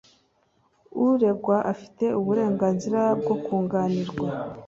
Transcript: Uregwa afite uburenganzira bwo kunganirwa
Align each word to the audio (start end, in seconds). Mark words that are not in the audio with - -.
Uregwa 1.05 1.57
afite 1.71 2.05
uburenganzira 2.19 3.01
bwo 3.21 3.35
kunganirwa 3.43 4.27